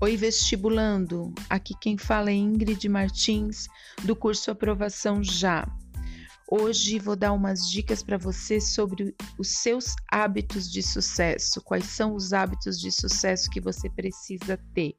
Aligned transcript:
Oi, 0.00 0.16
vestibulando! 0.16 1.32
Aqui 1.48 1.72
quem 1.80 1.96
fala 1.96 2.28
é 2.28 2.34
Ingrid 2.34 2.88
Martins, 2.88 3.68
do 4.02 4.16
curso 4.16 4.50
Aprovação 4.50 5.22
Já. 5.22 5.66
Hoje 6.50 6.98
vou 6.98 7.14
dar 7.14 7.32
umas 7.32 7.70
dicas 7.70 8.02
para 8.02 8.18
você 8.18 8.60
sobre 8.60 9.14
os 9.38 9.48
seus 9.48 9.94
hábitos 10.10 10.70
de 10.70 10.82
sucesso. 10.82 11.62
Quais 11.62 11.84
são 11.84 12.16
os 12.16 12.32
hábitos 12.32 12.78
de 12.78 12.90
sucesso 12.90 13.48
que 13.48 13.60
você 13.60 13.88
precisa 13.88 14.58
ter? 14.74 14.96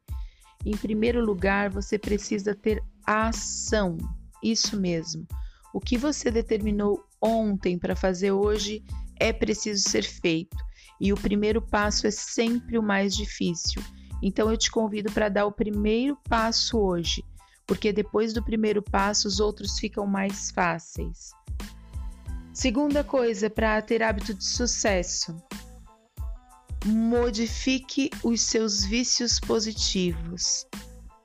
Em 0.66 0.78
primeiro 0.78 1.24
lugar, 1.24 1.70
você 1.70 2.00
precisa 2.00 2.56
ter 2.56 2.82
ação. 3.06 3.98
Isso 4.42 4.80
mesmo. 4.80 5.28
O 5.74 5.80
que 5.80 5.98
você 5.98 6.32
determinou 6.32 7.04
ontem 7.22 7.78
para 7.78 7.98
fazer 7.98 8.32
hoje 8.32 8.82
é 9.20 9.34
preciso 9.34 9.88
ser 9.90 10.04
feito. 10.04 10.56
E 11.02 11.12
o 11.12 11.18
primeiro 11.18 11.62
passo 11.62 12.08
é 12.08 12.12
sempre 12.12 12.80
o 12.80 12.84
mais 12.84 13.14
difícil. 13.14 13.84
Então 14.22 14.50
eu 14.50 14.58
te 14.58 14.72
convido 14.72 15.12
para 15.12 15.30
dar 15.30 15.46
o 15.46 15.52
primeiro 15.52 16.18
passo 16.30 16.80
hoje, 16.80 17.24
porque 17.66 17.92
depois 17.92 18.34
do 18.34 18.44
primeiro 18.44 18.82
passo 18.82 19.28
os 19.28 19.40
outros 19.40 19.80
ficam 19.80 20.06
mais 20.06 20.52
fáceis. 20.52 21.32
Segunda 22.54 23.04
coisa 23.04 23.50
para 23.50 23.82
ter 23.82 24.02
hábito 24.02 24.34
de 24.34 24.46
sucesso: 24.46 25.36
modifique 26.86 28.10
os 28.24 28.42
seus 28.42 28.86
vícios 28.86 29.40
positivos. 29.40 30.66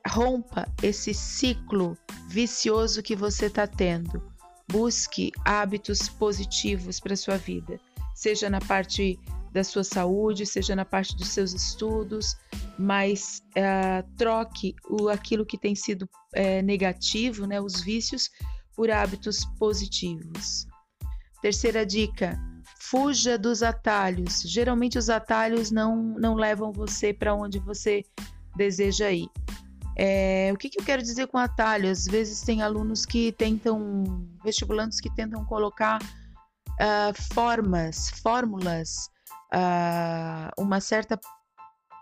Rompa 0.09 0.67
esse 0.83 1.13
ciclo 1.15 1.97
vicioso 2.27 3.03
que 3.03 3.15
você 3.15 3.47
está 3.47 3.67
tendo. 3.67 4.23
Busque 4.69 5.31
hábitos 5.45 6.09
positivos 6.09 6.99
para 6.99 7.17
sua 7.17 7.37
vida, 7.37 7.79
seja 8.15 8.49
na 8.49 8.61
parte 8.61 9.19
da 9.53 9.65
sua 9.65 9.83
saúde, 9.83 10.47
seja 10.47 10.77
na 10.77 10.85
parte 10.85 11.17
dos 11.17 11.29
seus 11.29 11.53
estudos, 11.53 12.37
mas 12.79 13.43
uh, 13.57 14.09
troque 14.17 14.75
o, 14.89 15.09
aquilo 15.09 15.45
que 15.45 15.59
tem 15.59 15.75
sido 15.75 16.09
é, 16.33 16.63
negativo, 16.63 17.47
né, 17.47 17.61
os 17.61 17.81
vícios, 17.81 18.31
por 18.75 18.91
hábitos 18.91 19.45
positivos. 19.59 20.67
Terceira 21.43 21.85
dica: 21.85 22.39
fuja 22.81 23.37
dos 23.37 23.63
atalhos. 23.63 24.43
Geralmente 24.43 24.99
os 24.99 25.11
atalhos 25.11 25.71
não, 25.71 25.97
não 25.97 26.35
levam 26.35 26.73
você 26.73 27.13
para 27.13 27.35
onde 27.35 27.59
você 27.59 28.05
deseja 28.57 29.11
ir. 29.11 29.29
É, 29.97 30.51
o 30.53 30.57
que, 30.57 30.71
que 30.71 30.81
eu 30.81 30.85
quero 30.85 31.03
dizer 31.03 31.27
com 31.27 31.37
atalho? 31.37 31.91
Às 31.91 32.07
vezes 32.07 32.41
tem 32.41 32.63
alunos 32.63 33.05
que 33.05 33.33
tentam, 33.33 34.05
vestibulantes 34.43 35.01
que 35.01 35.15
tentam 35.15 35.45
colocar 35.45 36.01
uh, 36.01 37.35
formas, 37.35 38.11
fórmulas 38.23 39.11
uh, 39.53 40.63
uma 40.63 40.81
certa 40.81 41.19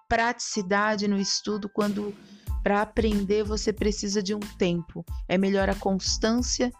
praticidade 0.09 1.07
no 1.07 1.19
estudo 1.19 1.69
quando 1.69 2.15
para 2.63 2.83
aprender 2.83 3.45
você 3.45 3.73
precisa 3.73 4.23
de 4.23 4.35
um 4.35 4.41
tempo. 4.41 5.05
É 5.29 5.39
melhor 5.39 5.69
a 5.69 5.75
constância 5.75 6.73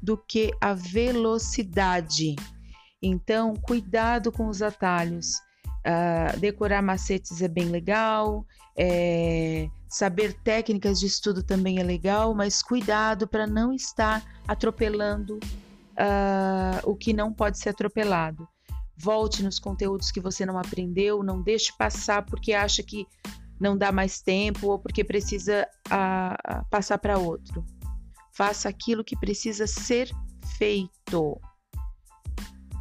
do 0.00 0.16
que 0.16 0.52
a 0.60 0.74
velocidade. 0.74 2.36
Então, 3.02 3.54
cuidado 3.54 4.30
com 4.30 4.48
os 4.48 4.62
atalhos. 4.62 5.34
Uh, 5.84 6.38
decorar 6.38 6.80
macetes 6.80 7.42
é 7.42 7.48
bem 7.48 7.64
legal, 7.64 8.46
é, 8.78 9.68
saber 9.88 10.32
técnicas 10.44 11.00
de 11.00 11.06
estudo 11.06 11.42
também 11.42 11.80
é 11.80 11.82
legal, 11.82 12.34
mas 12.34 12.62
cuidado 12.62 13.26
para 13.26 13.48
não 13.48 13.72
estar 13.72 14.22
atropelando 14.46 15.38
uh, 15.38 16.80
o 16.84 16.94
que 16.94 17.12
não 17.12 17.32
pode 17.32 17.58
ser 17.58 17.70
atropelado. 17.70 18.48
Volte 18.96 19.42
nos 19.42 19.58
conteúdos 19.58 20.10
que 20.10 20.20
você 20.20 20.44
não 20.44 20.58
aprendeu, 20.58 21.22
não 21.22 21.42
deixe 21.42 21.72
passar 21.76 22.24
porque 22.24 22.52
acha 22.52 22.82
que 22.82 23.06
não 23.60 23.76
dá 23.76 23.92
mais 23.92 24.20
tempo 24.20 24.68
ou 24.68 24.78
porque 24.78 25.04
precisa 25.04 25.66
passar 26.70 26.98
para 26.98 27.18
outro. 27.18 27.64
Faça 28.32 28.68
aquilo 28.68 29.04
que 29.04 29.16
precisa 29.16 29.66
ser 29.66 30.10
feito. 30.58 31.40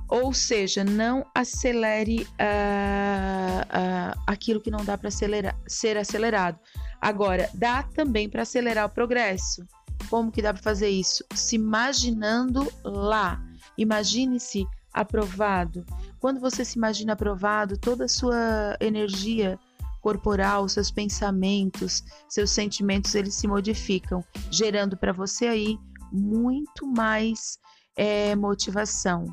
Ou 0.10 0.34
seja, 0.34 0.84
não 0.84 1.26
acelere 1.34 2.24
uh, 2.24 3.62
uh, 3.64 4.22
aquilo 4.28 4.60
que 4.60 4.70
não 4.70 4.84
dá 4.84 4.98
para 4.98 5.10
ser 5.10 5.98
acelerado. 5.98 6.60
Agora, 7.00 7.50
dá 7.54 7.84
também 7.84 8.30
para 8.30 8.42
acelerar 8.42 8.88
o 8.88 8.90
progresso. 8.90 9.66
Como 10.10 10.32
que 10.32 10.42
dá 10.42 10.54
para 10.54 10.62
fazer 10.62 10.90
isso? 10.90 11.24
Se 11.34 11.56
imaginando 11.56 12.70
lá. 12.84 13.42
Imagine-se 13.78 14.66
aprovado. 14.92 15.86
Quando 16.22 16.40
você 16.40 16.64
se 16.64 16.78
imagina 16.78 17.14
aprovado, 17.14 17.80
toda 17.80 18.06
a 18.06 18.08
sua 18.08 18.78
energia 18.80 19.59
corporal, 20.02 20.70
seus 20.70 20.92
pensamentos, 20.92 22.04
seus 22.30 22.52
sentimentos, 22.52 23.16
eles 23.16 23.34
se 23.34 23.48
modificam, 23.48 24.24
gerando 24.52 24.96
para 24.96 25.12
você 25.12 25.48
aí 25.48 25.80
muito 26.12 26.86
mais 26.86 27.58
é, 27.96 28.36
motivação. 28.36 29.26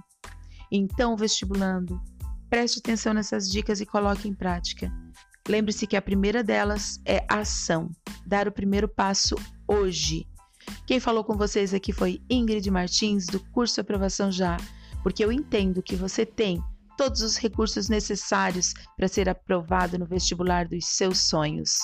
Então, 0.73 1.15
vestibulando, 1.15 2.01
preste 2.49 2.79
atenção 2.79 3.13
nessas 3.13 3.51
dicas 3.51 3.83
e 3.83 3.87
coloque 3.87 4.27
em 4.27 4.35
prática. 4.35 4.91
Lembre-se 5.47 5.87
que 5.87 5.97
a 5.97 6.03
primeira 6.03 6.43
delas 6.43 7.03
é 7.05 7.23
ação, 7.29 7.91
dar 8.27 8.49
o 8.49 8.53
primeiro 8.53 8.89
passo 8.89 9.35
hoje. 9.67 10.27
Quem 10.87 11.01
falou 11.01 11.23
com 11.23 11.37
vocês 11.37 11.75
aqui 11.75 11.93
foi 11.93 12.23
Ingrid 12.31 12.71
Martins, 12.71 13.27
do 13.27 13.41
curso 13.51 13.79
Aprovação 13.79 14.33
Já 14.33 14.57
porque 15.03 15.25
eu 15.25 15.33
entendo 15.33 15.83
que 15.83 15.97
você 15.97 16.27
tem 16.27 16.63
todos 16.99 17.23
os 17.23 17.37
recursos 17.37 17.89
necessários 17.89 18.75
para 18.97 19.07
ser 19.09 19.29
aprovado 19.29 19.97
no 19.97 20.05
vestibular 20.05 20.67
dos 20.69 20.85
seus 20.85 21.19
sonhos. 21.19 21.79